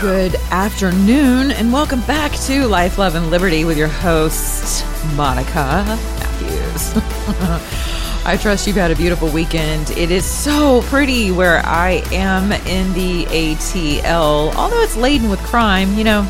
[0.00, 6.92] Good afternoon, and welcome back to Life, Love, and Liberty with your host, Monica Matthews.
[8.26, 9.90] I trust you've had a beautiful weekend.
[9.92, 15.94] It is so pretty where I am in the ATL, although it's laden with crime.
[15.94, 16.20] You know,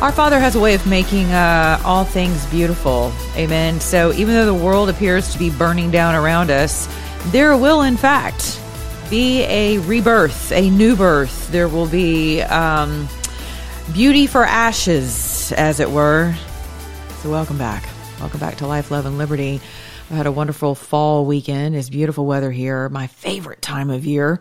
[0.00, 3.12] our Father has a way of making uh, all things beautiful.
[3.36, 3.78] Amen.
[3.78, 6.88] So even though the world appears to be burning down around us,
[7.26, 8.60] there will, in fact,
[9.10, 11.50] be a rebirth, a new birth.
[11.50, 13.08] There will be um,
[13.92, 16.34] beauty for ashes, as it were.
[17.22, 17.88] So, welcome back.
[18.20, 19.60] Welcome back to Life, Love, and Liberty.
[20.10, 21.74] I had a wonderful fall weekend.
[21.74, 24.40] It's beautiful weather here, my favorite time of year.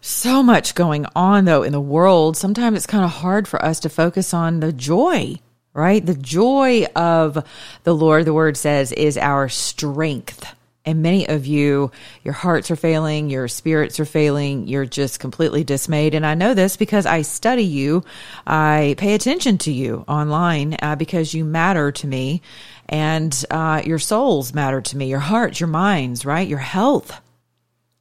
[0.00, 2.36] So much going on, though, in the world.
[2.36, 5.36] Sometimes it's kind of hard for us to focus on the joy,
[5.74, 6.04] right?
[6.04, 7.44] The joy of
[7.84, 10.54] the Lord, the word says, is our strength.
[10.88, 11.90] And many of you,
[12.24, 16.14] your hearts are failing, your spirits are failing, you're just completely dismayed.
[16.14, 18.04] And I know this because I study you,
[18.46, 22.40] I pay attention to you online uh, because you matter to me,
[22.88, 26.48] and uh, your souls matter to me, your hearts, your minds, right?
[26.48, 27.20] Your health,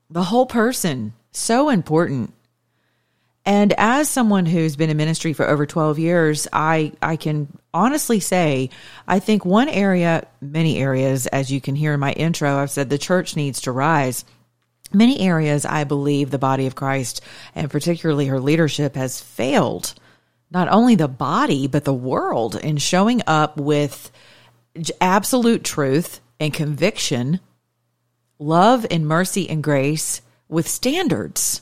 [0.10, 2.34] the whole person, so important.
[3.48, 8.20] And as someone who's been in ministry for over 12 years, I, I can honestly
[8.20, 8.72] say,
[9.08, 12.90] I think one area, many areas, as you can hear in my intro, I've said
[12.90, 14.26] the church needs to rise.
[14.92, 17.22] Many areas, I believe the body of Christ
[17.56, 19.94] and particularly her leadership has failed
[20.52, 24.12] not only the body, but the world in showing up with
[25.00, 27.40] absolute truth and conviction,
[28.40, 31.62] love and mercy and grace with standards.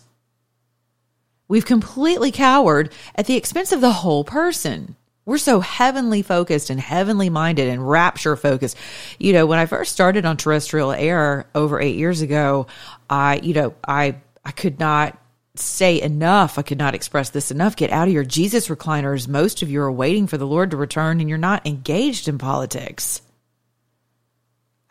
[1.47, 4.95] We've completely cowered at the expense of the whole person.
[5.25, 8.77] We're so heavenly focused and heavenly minded and rapture focused.
[9.17, 12.67] You know, when I first started on terrestrial air over eight years ago,
[13.09, 15.17] I, you know, I, I could not
[15.55, 16.59] say enough.
[16.59, 17.75] I could not express this enough.
[17.75, 19.27] Get out of your Jesus recliners.
[19.27, 22.37] Most of you are waiting for the Lord to return and you're not engaged in
[22.37, 23.21] politics.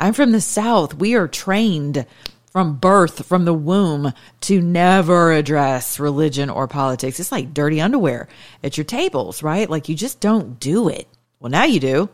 [0.01, 0.95] I'm from the South.
[0.95, 2.07] We are trained
[2.55, 7.19] from birth, from the womb, to never address religion or politics.
[7.19, 8.29] It's like dirty underwear
[8.63, 9.69] at your tables, right?
[9.69, 11.09] Like you just don't do it.
[11.41, 12.09] Well, now you do.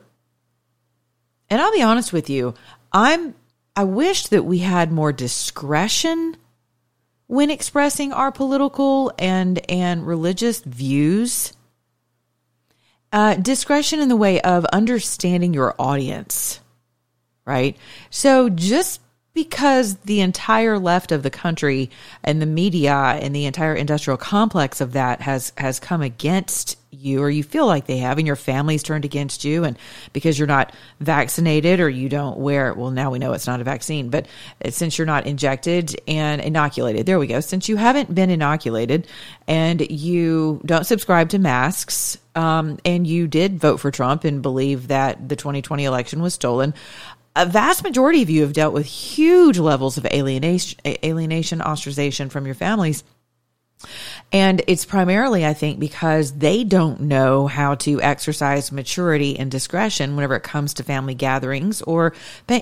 [1.50, 2.54] And I'll be honest with you,
[2.90, 3.34] I'm
[3.76, 6.38] I wish that we had more discretion
[7.26, 11.52] when expressing our political and and religious views.
[13.12, 16.60] Uh, discretion in the way of understanding your audience,
[17.44, 17.76] right?
[18.08, 19.02] So just
[19.32, 21.90] because the entire left of the country
[22.24, 27.22] and the media and the entire industrial complex of that has has come against you
[27.22, 29.78] or you feel like they have and your family's turned against you and
[30.12, 33.64] because you're not vaccinated or you don't wear well now we know it's not a
[33.64, 34.26] vaccine but
[34.70, 37.06] since you're not injected and inoculated.
[37.06, 37.40] There we go.
[37.40, 39.06] Since you haven't been inoculated
[39.46, 44.88] and you don't subscribe to masks um, and you did vote for Trump and believe
[44.88, 46.74] that the 2020 election was stolen
[47.36, 52.46] a vast majority of you have dealt with huge levels of alienation, alienation, ostracization from
[52.46, 53.04] your families.
[54.30, 60.16] And it's primarily, I think, because they don't know how to exercise maturity and discretion
[60.16, 62.14] whenever it comes to family gatherings or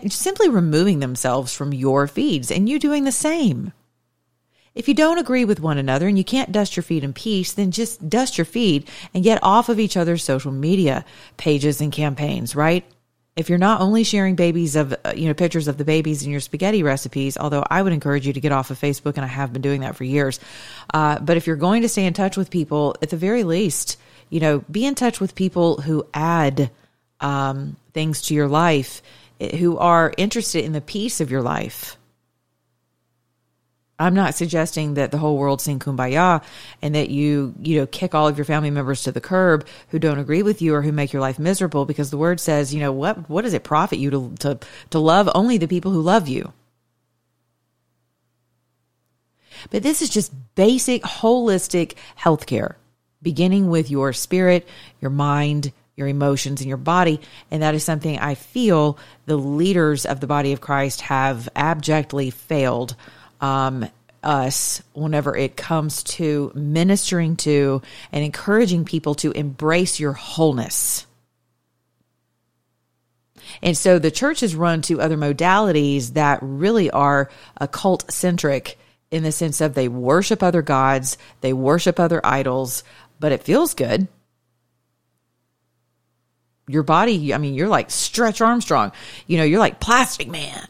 [0.09, 3.73] simply removing themselves from your feeds and you doing the same.
[4.75, 7.53] If you don't agree with one another and you can't dust your feet in peace,
[7.53, 11.05] then just dust your feet and get off of each other's social media
[11.37, 12.85] pages and campaigns, right?
[13.39, 16.31] If you're not only sharing babies of uh, you know pictures of the babies in
[16.31, 19.29] your spaghetti recipes although i would encourage you to get off of facebook and i
[19.29, 20.39] have been doing that for years
[20.93, 23.97] uh, but if you're going to stay in touch with people at the very least
[24.29, 26.71] you know be in touch with people who add
[27.21, 29.03] um, things to your life
[29.41, 31.98] eh, who are interested in the peace of your life
[33.99, 36.43] I'm not suggesting that the whole world sing kumbaya
[36.81, 39.99] and that you, you know, kick all of your family members to the curb who
[39.99, 42.81] don't agree with you or who make your life miserable because the word says, you
[42.81, 44.59] know, what, what does it profit you to, to,
[44.91, 46.53] to love only the people who love you?
[49.71, 52.77] But this is just basic holistic healthcare,
[53.21, 54.69] beginning with your spirit,
[55.01, 57.21] your mind, your emotions, and your body.
[57.51, 58.97] And that is something I feel
[59.27, 62.95] the leaders of the body of Christ have abjectly failed
[63.41, 63.89] um,
[64.23, 67.83] us whenever it comes to ministering to
[68.13, 71.07] and encouraging people to embrace your wholeness.
[73.63, 78.79] And so the church has run to other modalities that really are occult centric
[79.11, 82.85] in the sense of they worship other gods, they worship other idols,
[83.19, 84.07] but it feels good.
[86.69, 88.93] Your body, I mean, you're like Stretch Armstrong.
[89.27, 90.69] You know, you're like Plastic Man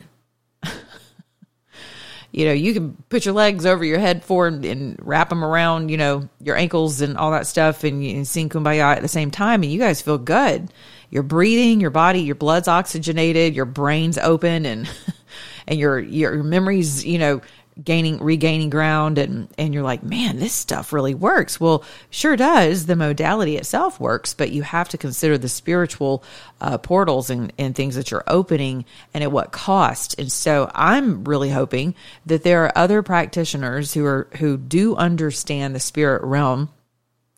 [2.39, 5.89] you know, you can put your legs over your head forward and wrap them around,
[5.89, 9.33] you know, your ankles and all that stuff and, and sing kumbaya at the same
[9.33, 9.65] time.
[9.65, 10.73] And you guys feel good.
[11.11, 14.89] You're breathing, your body, your blood's oxygenated, your brain's open and,
[15.67, 17.41] and your, your memories, you know,
[17.83, 21.61] gaining regaining ground and and you're like man this stuff really works.
[21.61, 22.87] Well sure does.
[22.87, 26.23] The modality itself works but you have to consider the spiritual
[26.61, 28.85] uh, portals and, and things that you're opening
[29.15, 30.19] and at what cost.
[30.19, 31.95] And so i'm really hoping
[32.27, 36.69] that there are other practitioners who are who do understand the spirit realm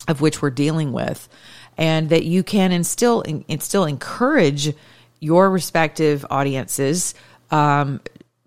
[0.09, 1.29] of which we're dealing with
[1.77, 4.75] and that you can instill instill encourage
[5.21, 7.15] your respective audiences
[7.51, 8.01] um,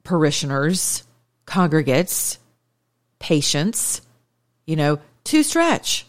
[0.03, 1.03] parishioners
[1.53, 2.39] congregates,
[3.19, 4.01] patients,
[4.65, 6.07] you know, to stretch.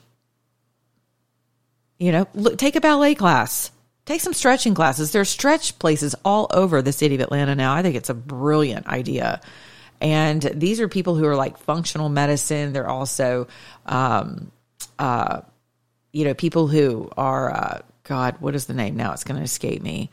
[1.99, 3.71] You know, look, take a ballet class.
[4.07, 5.13] Take some stretching classes.
[5.13, 7.75] There's stretch places all over the city of Atlanta now.
[7.75, 9.43] I think it's a brilliant idea.
[10.01, 12.73] And these are people who are like functional medicine.
[12.73, 13.47] They're also,
[13.85, 14.51] um,
[14.99, 15.43] uh,
[16.11, 19.13] you know, people who are, uh, God, what is the name now?
[19.13, 20.11] It's going to escape me.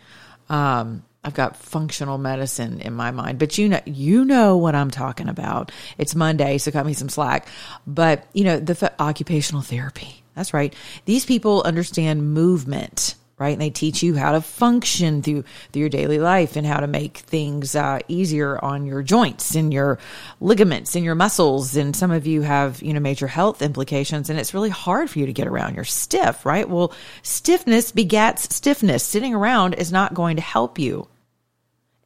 [0.50, 4.90] Um, I've got functional medicine in my mind, but you know, you know what I'm
[4.90, 5.72] talking about.
[5.98, 7.48] It's Monday, so cut me some slack.
[7.86, 10.24] But you know, the occupational therapy.
[10.36, 10.74] That's right.
[11.06, 13.54] These people understand movement, right?
[13.54, 15.44] And they teach you how to function through
[15.74, 19.74] through your daily life and how to make things uh, easier on your joints and
[19.74, 19.98] your
[20.40, 21.76] ligaments and your muscles.
[21.76, 25.18] And some of you have you know major health implications, and it's really hard for
[25.18, 25.74] you to get around.
[25.74, 26.70] You're stiff, right?
[26.70, 26.94] Well,
[27.24, 29.04] stiffness begats stiffness.
[29.04, 31.08] Sitting around is not going to help you.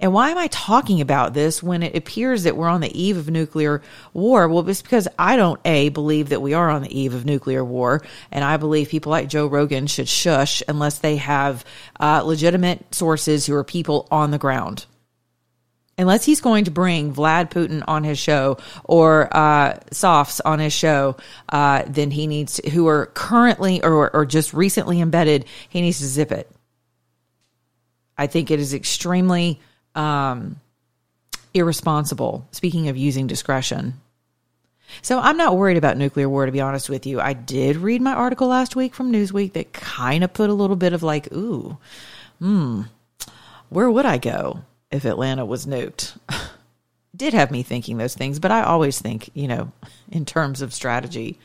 [0.05, 3.17] And why am I talking about this when it appears that we're on the eve
[3.17, 3.81] of nuclear
[4.13, 4.47] war?
[4.47, 7.65] Well, it's because I don't, A, believe that we are on the eve of nuclear
[7.65, 8.03] war.
[8.31, 11.65] And I believe people like Joe Rogan should shush unless they have
[11.99, 14.85] uh, legitimate sources who are people on the ground.
[15.97, 20.71] Unless he's going to bring Vlad Putin on his show or uh, Softs on his
[20.71, 21.17] show,
[21.49, 25.97] uh, then he needs, to, who are currently or, or just recently embedded, he needs
[25.97, 26.47] to zip it.
[28.15, 29.59] I think it is extremely
[29.95, 30.59] um,
[31.53, 32.47] irresponsible.
[32.51, 34.01] Speaking of using discretion.
[35.01, 37.19] So I'm not worried about nuclear war, to be honest with you.
[37.19, 40.75] I did read my article last week from Newsweek that kind of put a little
[40.75, 41.77] bit of like, ooh,
[42.39, 42.83] hmm,
[43.69, 44.61] where would I go
[44.91, 46.17] if Atlanta was nuked?
[47.15, 49.71] did have me thinking those things, but I always think, you know,
[50.11, 51.39] in terms of strategy.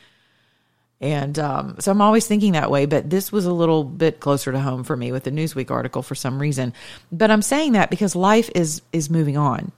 [1.01, 4.51] And um, so I'm always thinking that way, but this was a little bit closer
[4.51, 6.73] to home for me with the Newsweek article for some reason.
[7.11, 9.71] But I'm saying that because life is is moving on.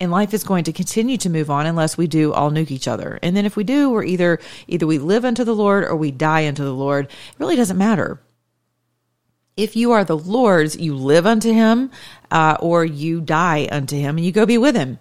[0.00, 2.88] And life is going to continue to move on unless we do all nuke each
[2.88, 3.20] other.
[3.22, 6.10] And then if we do, we're either either we live unto the Lord or we
[6.10, 7.04] die unto the Lord.
[7.04, 8.18] It really doesn't matter.
[9.54, 11.90] If you are the Lord's, you live unto him,
[12.30, 14.98] uh, or you die unto him and you go be with him.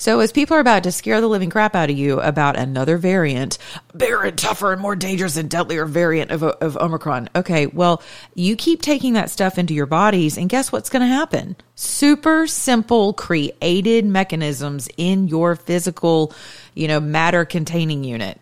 [0.00, 2.96] So as people are about to scare the living crap out of you about another
[2.96, 3.58] variant,
[3.94, 7.28] bigger and tougher and more dangerous and deadlier variant of, of Omicron.
[7.36, 8.02] Okay, well,
[8.34, 11.54] you keep taking that stuff into your bodies and guess what's going to happen?
[11.74, 16.32] Super simple created mechanisms in your physical,
[16.74, 18.40] you know, matter containing unit,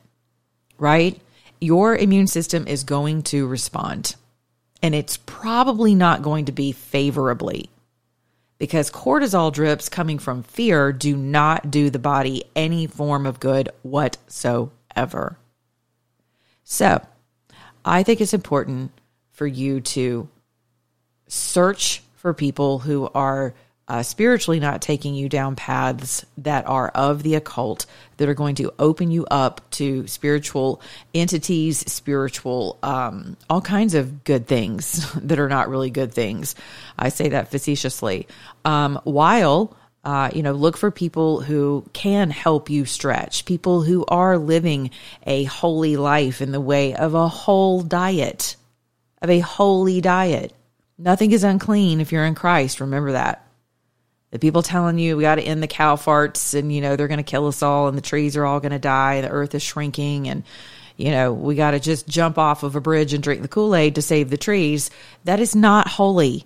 [0.79, 1.21] right?
[1.61, 4.15] Your immune system is going to respond
[4.81, 7.69] and it's probably not going to be favorably
[8.59, 13.69] because cortisol drips coming from fear do not do the body any form of good
[13.83, 15.39] whatsoever.
[16.65, 17.05] So,
[17.85, 18.93] I think it's important
[19.31, 20.29] for you to
[21.29, 23.55] search for people who are
[23.89, 27.87] uh, spiritually not taking you down paths that are of the occult
[28.19, 30.81] that are going to open you up to spiritual
[31.15, 36.55] entities, spiritual, um, all kinds of good things that are not really good things.
[36.99, 38.29] I say that facetiously.
[38.65, 44.05] Um, while uh, you know, look for people who can help you stretch, people who
[44.07, 44.91] are living
[45.27, 48.57] a holy life in the way of a whole diet,
[49.21, 50.55] of a holy diet.
[50.97, 52.81] Nothing is unclean if you're in Christ.
[52.81, 53.48] Remember that
[54.31, 57.09] the people telling you we got to end the cow farts and you know they're
[57.09, 59.55] going to kill us all and the trees are all going to die the earth
[59.55, 60.43] is shrinking and
[60.97, 63.95] you know we got to just jump off of a bridge and drink the kool-aid
[63.95, 64.91] to save the trees
[65.25, 66.45] that is not holy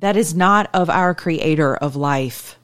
[0.00, 2.58] that is not of our creator of life.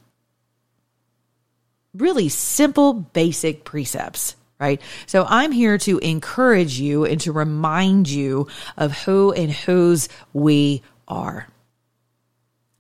[1.93, 4.81] Really simple, basic precepts, right?
[5.07, 10.83] So I'm here to encourage you and to remind you of who and whose we
[11.07, 11.47] are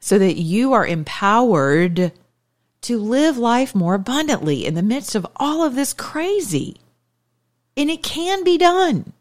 [0.05, 2.13] so that you are empowered
[2.83, 6.77] to live life more abundantly in the midst of all of this crazy.
[7.75, 9.15] And it can be done.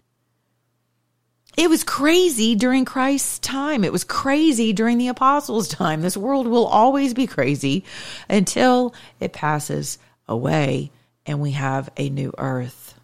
[1.56, 3.86] It was crazy during Christ's time.
[3.86, 6.02] It was crazy during the apostles' time.
[6.02, 7.86] This world will always be crazy
[8.30, 9.98] until it passes
[10.28, 10.92] away
[11.26, 13.00] and we have a new earth.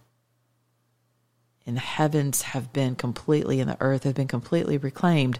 [1.65, 5.39] And the heavens have been completely, and the earth has been completely reclaimed,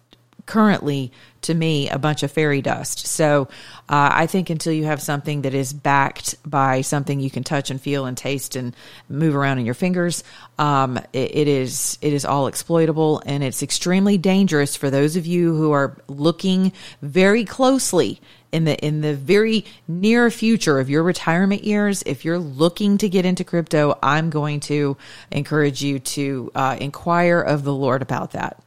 [0.51, 3.07] currently to me a bunch of fairy dust.
[3.07, 3.49] So
[3.89, 7.71] uh, I think until you have something that is backed by something you can touch
[7.71, 8.75] and feel and taste and
[9.09, 10.25] move around in your fingers,
[10.59, 15.25] um, it, it is it is all exploitable and it's extremely dangerous for those of
[15.25, 21.05] you who are looking very closely in the in the very near future of your
[21.05, 24.97] retirement years if you're looking to get into crypto i'm going to
[25.31, 28.61] encourage you to uh, inquire of the lord about that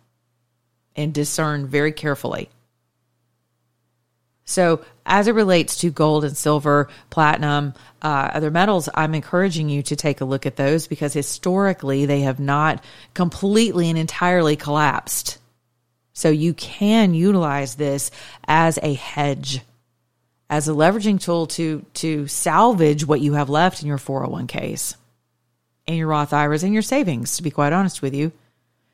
[0.96, 2.50] and discern very carefully
[4.46, 9.82] so as it relates to gold and silver platinum uh, other metals i'm encouraging you
[9.82, 12.84] to take a look at those because historically they have not
[13.14, 15.38] completely and entirely collapsed
[16.14, 18.12] so you can utilize this
[18.48, 19.62] as a hedge
[20.50, 24.96] as a leveraging tool to to salvage what you have left in your 401ks
[25.88, 28.32] and your Roth IRAs and your savings, to be quite honest with you.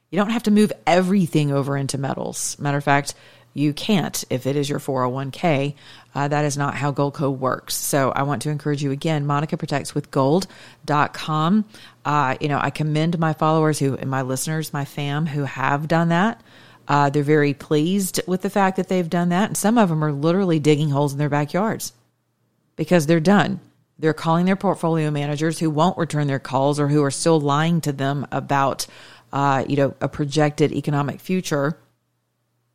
[0.10, 2.58] You don't have to move everything over into metals.
[2.60, 3.14] Matter of fact,
[3.54, 5.74] you can't if it is your 401k.
[6.14, 7.74] Uh, that is not how Goldco works.
[7.76, 11.66] So I want to encourage you again, monicaprotectswithgold.com.
[12.06, 16.10] Uh, you know, I commend my followers who, my listeners, my fam who have done
[16.10, 16.42] that.
[16.88, 19.50] Uh, they're very pleased with the fact that they've done that.
[19.50, 21.94] And some of them are literally digging holes in their backyards
[22.76, 23.60] because they're done.
[24.00, 27.82] They're calling their portfolio managers who won't return their calls or who are still lying
[27.82, 28.88] to them about,
[29.32, 31.78] uh, you know, a projected economic future.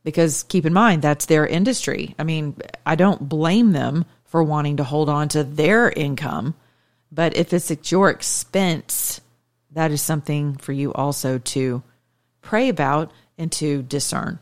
[0.02, 2.14] Because keep in mind, that's their industry.
[2.18, 6.54] I mean, I don't blame them for wanting to hold on to their income.
[7.10, 9.20] But if it's at your expense,
[9.70, 11.82] that is something for you also to
[12.42, 14.38] pray about and to discern.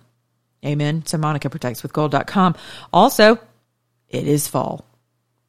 [0.65, 1.05] Amen.
[1.07, 2.55] So monicaprotectswithgold.com.
[2.93, 3.39] Also,
[4.09, 4.85] it is fall.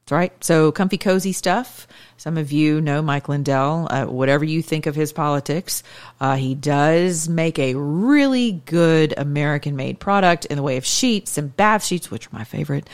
[0.02, 0.44] That's right.
[0.44, 1.88] So comfy, cozy stuff.
[2.24, 3.86] Some of you know Mike Lindell.
[3.90, 5.84] Uh, whatever you think of his politics,
[6.22, 11.38] uh, he does make a really good American made product in the way of sheets
[11.38, 12.90] and bath sheets, which are my favorite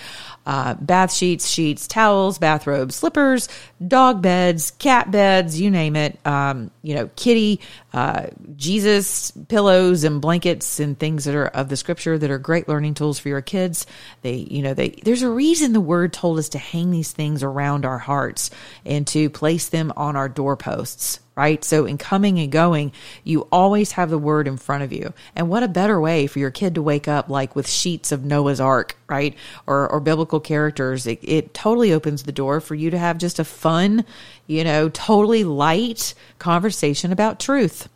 [0.47, 3.49] uh, bath sheets, sheets, towels, bathrobes, slippers,
[3.87, 6.17] dog beds, cat beds, you name it.
[6.25, 7.59] Um, you know, kitty,
[7.93, 12.67] uh, Jesus pillows and blankets and things that are of the scripture that are great
[12.67, 13.85] learning tools for your kids.
[14.23, 17.43] They, you know, they, there's a reason the word told us to hang these things
[17.43, 18.49] around our hearts
[18.85, 21.63] and to place them on our doorposts right?
[21.63, 22.91] So in coming and going,
[23.23, 25.13] you always have the word in front of you.
[25.37, 28.25] And what a better way for your kid to wake up like with sheets of
[28.25, 29.33] Noah's Ark, right?
[29.65, 31.07] Or, or biblical characters.
[31.07, 34.03] It, it totally opens the door for you to have just a fun,
[34.47, 37.87] you know, totally light conversation about truth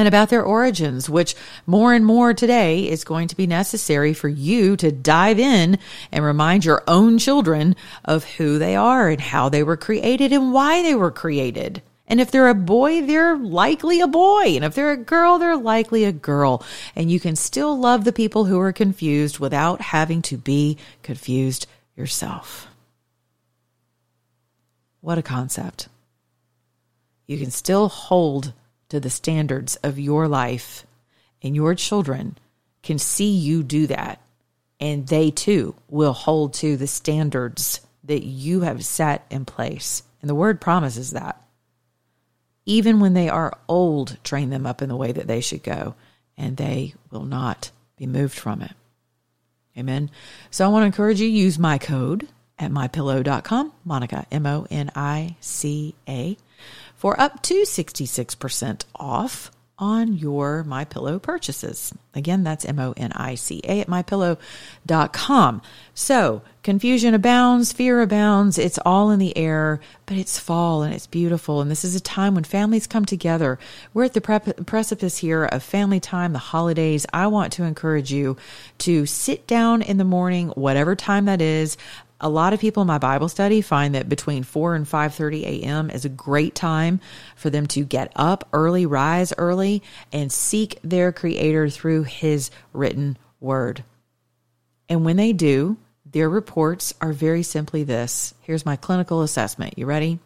[0.00, 1.34] and about their origins, which
[1.66, 5.78] more and more today is going to be necessary for you to dive in
[6.10, 7.76] and remind your own children
[8.06, 11.82] of who they are and how they were created and why they were created.
[12.06, 14.56] And if they're a boy, they're likely a boy.
[14.56, 16.64] And if they're a girl, they're likely a girl.
[16.96, 21.66] And you can still love the people who are confused without having to be confused
[21.94, 22.68] yourself.
[25.02, 25.88] What a concept.
[27.26, 28.54] You can still hold
[28.90, 30.86] to the standards of your life,
[31.42, 32.36] and your children
[32.82, 34.20] can see you do that,
[34.78, 40.02] and they too will hold to the standards that you have set in place.
[40.20, 41.42] And the word promises that.
[42.66, 45.94] Even when they are old, train them up in the way that they should go,
[46.36, 48.72] and they will not be moved from it.
[49.78, 50.10] Amen.
[50.50, 52.28] So I want to encourage you use my code
[52.58, 56.36] at mypillow.com, Monica, M O N I C A,
[57.00, 61.94] for up to 66% off on your My Pillow purchases.
[62.14, 65.62] Again, that's M O N I C A at mypillow.com.
[65.94, 71.06] So, confusion abounds, fear abounds, it's all in the air, but it's fall and it's
[71.06, 71.62] beautiful.
[71.62, 73.58] And this is a time when families come together.
[73.94, 74.20] We're at the
[74.66, 77.06] precipice here of family time, the holidays.
[77.14, 78.36] I want to encourage you
[78.80, 81.78] to sit down in the morning, whatever time that is
[82.20, 85.90] a lot of people in my Bible study find that between 4 and 5:30 a.m.
[85.90, 87.00] is a great time
[87.34, 93.16] for them to get up early, rise early and seek their creator through his written
[93.40, 93.84] word.
[94.88, 98.34] And when they do, their reports are very simply this.
[98.40, 99.78] Here's my clinical assessment.
[99.78, 100.18] You ready?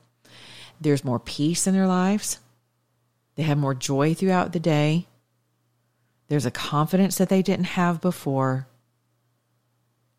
[0.81, 2.39] There's more peace in their lives.
[3.37, 5.07] They have more joy throughout the day.
[6.29, 8.67] There's a confidence that they didn't have before.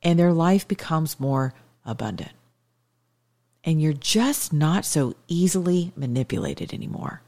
[0.03, 1.53] And their life becomes more
[1.85, 2.31] abundant.
[3.63, 7.21] And you're just not so easily manipulated anymore.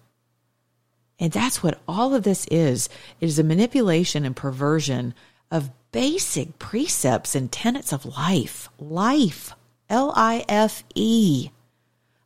[1.20, 2.90] And that's what all of this is.
[3.20, 5.16] It is a manipulation and perversion
[5.50, 8.70] of basic precepts and tenets of life.
[8.78, 9.54] Life.
[9.90, 11.50] L I F E.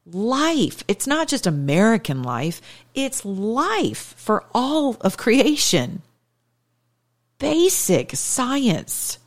[0.06, 0.84] Life.
[0.88, 2.60] It's not just American life,
[2.96, 6.02] it's life for all of creation.
[7.38, 9.20] Basic science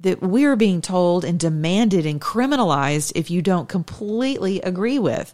[0.00, 5.32] that we're being told and demanded and criminalized if you don't completely agree with.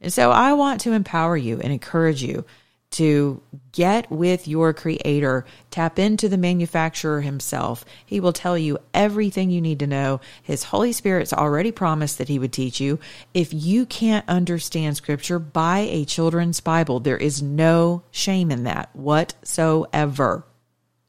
[0.00, 2.44] And so I want to empower you and encourage you
[2.92, 3.40] to
[3.72, 7.84] get with your creator, tap into the manufacturer himself.
[8.04, 10.20] He will tell you everything you need to know.
[10.42, 12.98] His Holy Spirit's already promised that he would teach you.
[13.32, 17.00] If you can't understand scripture, buy a children's Bible.
[17.00, 20.44] There is no shame in that whatsoever.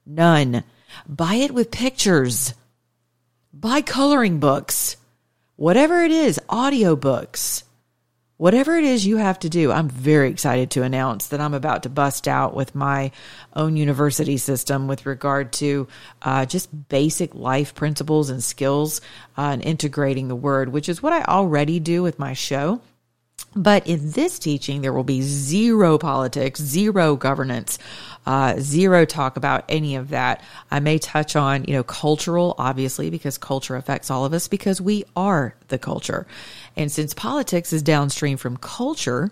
[0.05, 0.63] None.
[1.07, 2.53] Buy it with pictures
[3.53, 4.97] buy coloring books,
[5.55, 7.63] whatever it is, audiobooks,
[8.37, 9.71] whatever it is you have to do.
[9.71, 13.11] I'm very excited to announce that I'm about to bust out with my
[13.55, 15.87] own university system with regard to
[16.23, 19.01] uh, just basic life principles and skills
[19.37, 22.81] uh, and integrating the word, which is what I already do with my show.
[23.55, 27.77] But in this teaching, there will be zero politics, zero governance,
[28.25, 30.43] uh, zero talk about any of that.
[30.71, 34.81] I may touch on, you know, cultural, obviously, because culture affects all of us because
[34.81, 36.25] we are the culture.
[36.75, 39.31] And since politics is downstream from culture,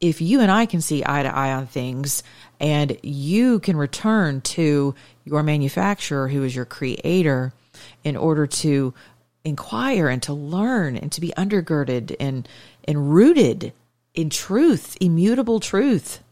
[0.00, 2.22] if you and I can see eye to eye on things
[2.58, 7.52] and you can return to your manufacturer who is your creator
[8.02, 8.94] in order to
[9.44, 12.48] inquire and to learn and to be undergirded and
[12.84, 13.72] and rooted
[14.14, 16.22] in truth, immutable truth,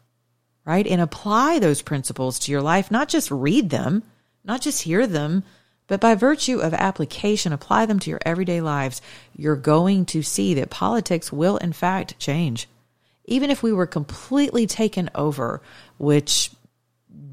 [0.65, 0.87] right?
[0.87, 4.03] And apply those principles to your life, not just read them,
[4.45, 5.45] not just hear them,
[5.87, 9.03] but by virtue of application, apply them to your everyday lives.
[9.35, 12.69] You're going to see that politics will, in fact, change.
[13.25, 15.61] Even if we were completely taken over,
[15.99, 16.53] which,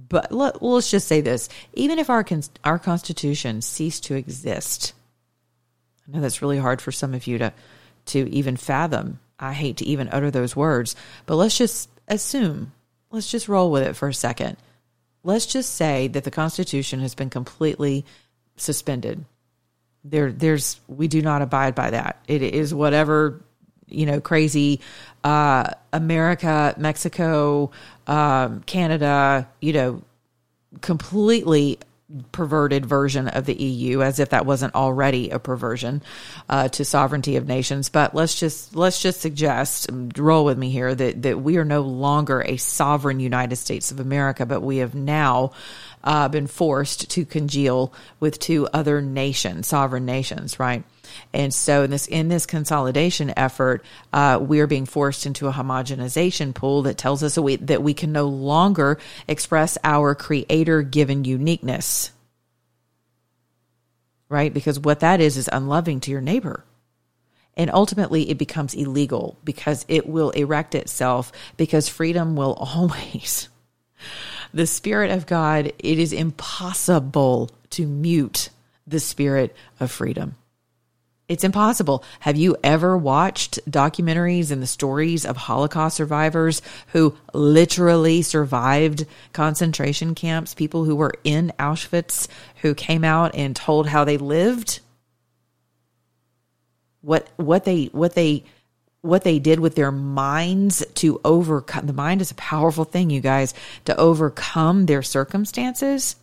[0.09, 2.25] but let, us just say this even if our,
[2.63, 4.93] our Constitution ceased to exist,
[6.07, 7.53] I know that's really hard for some of you to,
[8.07, 9.19] to even fathom.
[9.39, 12.71] I hate to even utter those words, but let's just assume,
[13.11, 14.57] let's just roll with it for a second.
[15.23, 18.05] Let's just say that the Constitution has been completely
[18.55, 19.25] suspended.
[20.03, 22.23] There, there's, we do not abide by that.
[22.27, 23.41] It is whatever,
[23.87, 24.79] you know, crazy
[25.23, 27.71] uh, America, Mexico,
[28.07, 30.01] um, Canada, you know,
[30.81, 31.79] completely
[32.31, 36.01] perverted version of the EU, as if that wasn't already a perversion
[36.47, 37.89] uh, to sovereignty of nations.
[37.89, 41.81] But let's just let's just suggest, roll with me here, that that we are no
[41.81, 45.51] longer a sovereign United States of America, but we have now
[46.03, 50.83] uh, been forced to congeal with two other nations, sovereign nations, right?
[51.33, 55.51] And so in this in this consolidation effort, uh, we are being forced into a
[55.51, 60.81] homogenization pool that tells us that we, that we can no longer express our creator
[60.81, 62.11] given uniqueness.
[64.29, 64.53] Right?
[64.53, 66.65] Because what that is is unloving to your neighbor.
[67.57, 73.49] And ultimately, it becomes illegal because it will erect itself because freedom will always.
[74.53, 78.49] The Spirit of God, it is impossible to mute
[78.85, 80.35] the Spirit of freedom.
[81.29, 82.05] It's impossible.
[82.21, 86.61] Have you ever watched documentaries and the stories of Holocaust survivors
[86.93, 92.29] who literally survived concentration camps, people who were in Auschwitz
[92.61, 94.79] who came out and told how they lived?
[97.01, 98.45] What what they what they
[99.01, 103.19] what they did with their minds to overcome the mind is a powerful thing, you
[103.19, 106.15] guys, to overcome their circumstances.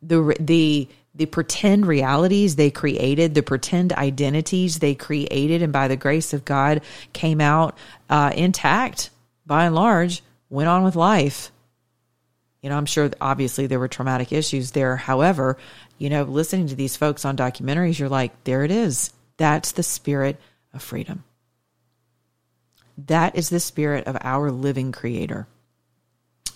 [0.00, 5.96] The the the pretend realities they created, the pretend identities they created, and by the
[5.96, 7.76] grace of God came out
[8.10, 9.10] uh, intact
[9.46, 11.50] by and large, went on with life.
[12.62, 14.96] You know, I'm sure obviously there were traumatic issues there.
[14.96, 15.56] However,
[15.98, 19.12] you know, listening to these folks on documentaries, you're like, there it is.
[19.36, 20.40] That's the spirit
[20.74, 21.24] of freedom.
[23.06, 25.46] That is the spirit of our living creator.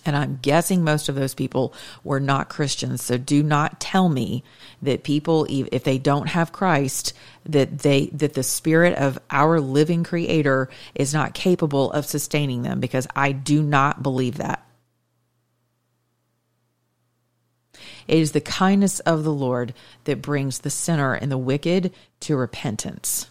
[0.05, 3.03] And I'm guessing most of those people were not Christians.
[3.03, 4.43] So do not tell me
[4.81, 7.13] that people, if they don't have Christ,
[7.45, 12.79] that they, that the spirit of our living creator is not capable of sustaining them
[12.79, 14.65] because I do not believe that.
[18.07, 19.73] It is the kindness of the Lord
[20.05, 23.27] that brings the sinner and the wicked to repentance.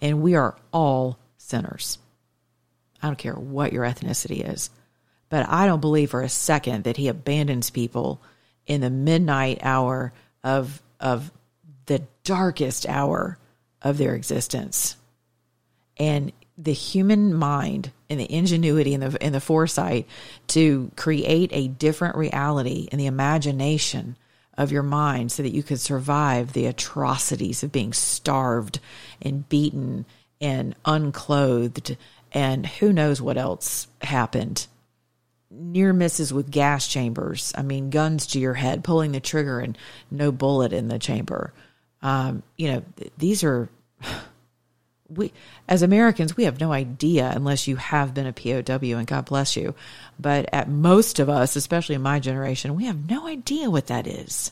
[0.00, 1.98] And we are all sinners.
[3.02, 4.70] I don't care what your ethnicity is.
[5.28, 8.20] But I don't believe for a second that he abandons people
[8.66, 10.12] in the midnight hour
[10.44, 11.30] of of
[11.86, 13.38] the darkest hour
[13.82, 14.96] of their existence.
[15.96, 20.06] And the human mind and the ingenuity and the and the foresight
[20.48, 24.16] to create a different reality in the imagination
[24.56, 28.80] of your mind so that you could survive the atrocities of being starved
[29.20, 30.06] and beaten
[30.40, 31.96] and unclothed
[32.32, 34.66] and who knows what else happened
[35.50, 37.52] near misses with gas chambers.
[37.56, 39.78] I mean, guns to your head, pulling the trigger, and
[40.10, 41.52] no bullet in the chamber.
[42.02, 42.82] Um, you know,
[43.18, 43.68] these are
[45.08, 45.32] we
[45.68, 49.56] as Americans we have no idea unless you have been a POW, and God bless
[49.56, 49.74] you.
[50.18, 54.06] But at most of us, especially in my generation, we have no idea what that
[54.06, 54.50] is.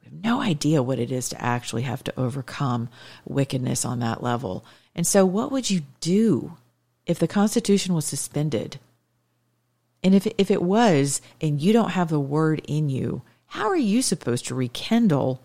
[0.00, 2.88] We have no idea what it is to actually have to overcome
[3.24, 4.64] wickedness on that level.
[4.94, 6.56] And so, what would you do
[7.04, 8.78] if the Constitution was suspended?
[10.04, 13.76] And if, if it was, and you don't have the word in you, how are
[13.76, 15.40] you supposed to rekindle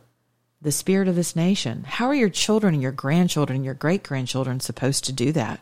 [0.62, 1.86] the spirit of this nation?
[1.88, 5.62] How are your children and your grandchildren and your great grandchildren supposed to do that?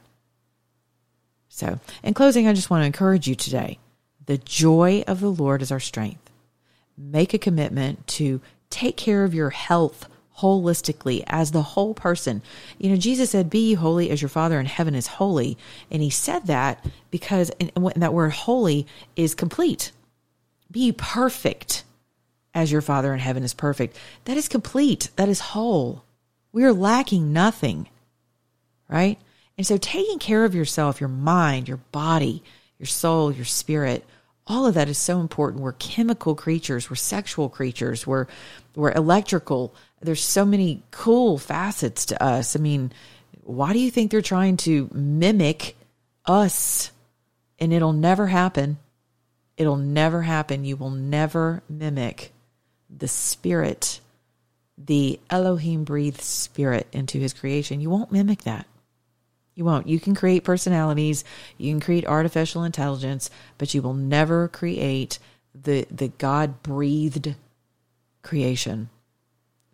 [1.47, 3.77] So, in closing, I just want to encourage you today
[4.25, 6.31] the joy of the Lord is our strength.
[6.97, 12.41] Make a commitment to take care of your health holistically as the whole person.
[12.77, 15.57] You know, Jesus said, Be holy as your Father in heaven is holy.
[15.91, 19.91] And he said that because and that word holy is complete.
[20.71, 21.83] Be perfect
[22.53, 23.97] as your Father in heaven is perfect.
[24.25, 25.09] That is complete.
[25.15, 26.03] That is whole.
[26.51, 27.87] We are lacking nothing,
[28.89, 29.19] right?
[29.57, 32.43] And so taking care of yourself, your mind, your body,
[32.79, 34.05] your soul, your spirit,
[34.45, 35.61] all of that is so important.
[35.61, 38.27] We're chemical creatures, we're sexual creatures, we're
[38.75, 42.55] we're electrical there's so many cool facets to us.
[42.55, 42.91] I mean,
[43.43, 45.75] why do you think they're trying to mimic
[46.25, 46.91] us?
[47.59, 48.77] And it'll never happen.
[49.57, 50.65] It'll never happen.
[50.65, 52.31] You will never mimic
[52.89, 53.99] the spirit,
[54.77, 57.81] the Elohim breathed spirit into his creation.
[57.81, 58.65] You won't mimic that.
[59.55, 59.87] You won't.
[59.87, 61.23] You can create personalities,
[61.57, 65.19] you can create artificial intelligence, but you will never create
[65.55, 67.35] the the God breathed
[68.21, 68.89] creation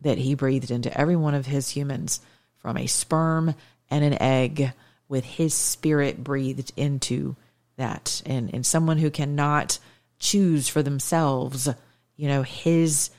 [0.04, 2.22] that he breathed into every one of his humans
[2.58, 3.56] from a sperm
[3.90, 4.72] and an egg
[5.08, 7.36] with his spirit breathed into
[7.78, 8.22] that.
[8.26, 9.80] And and someone who cannot
[10.20, 11.68] choose for themselves
[12.16, 13.10] you know his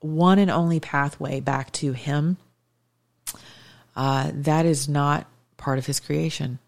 [0.00, 2.36] one and only pathway back to him
[3.96, 6.58] uh, that is not part of his creation.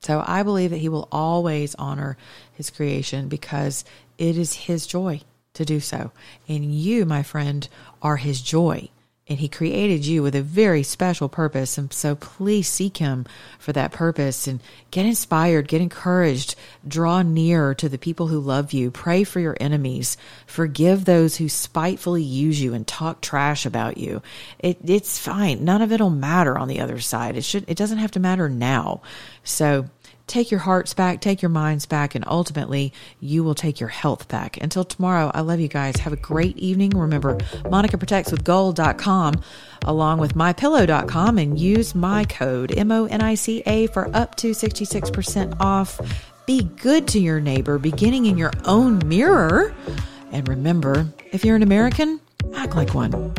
[0.00, 2.16] So i believe that he will always honor
[2.52, 3.84] his creation because
[4.18, 5.20] it is his joy
[5.54, 6.12] to do so.
[6.48, 7.68] And you, my friend,
[8.02, 8.90] are his joy.
[9.28, 11.78] And he created you with a very special purpose.
[11.78, 13.26] And so please seek him
[13.60, 14.58] for that purpose and
[14.90, 19.56] get inspired, get encouraged, draw near to the people who love you, pray for your
[19.60, 24.20] enemies, forgive those who spitefully use you and talk trash about you.
[24.58, 25.64] It, it's fine.
[25.64, 27.36] None of it'll matter on the other side.
[27.36, 29.00] It should, it doesn't have to matter now.
[29.44, 29.88] So
[30.30, 34.28] take your hearts back, take your minds back, and ultimately you will take your health
[34.28, 34.56] back.
[34.62, 35.96] Until tomorrow, I love you guys.
[35.96, 36.90] Have a great evening.
[36.90, 39.42] Remember, monicaprotectswithgold.com
[39.84, 46.00] along with mypillow.com and use my code M-O-N-I-C-A for up to 66% off.
[46.46, 49.74] Be good to your neighbor, beginning in your own mirror.
[50.32, 52.20] And remember, if you're an American,
[52.54, 53.34] Act like one.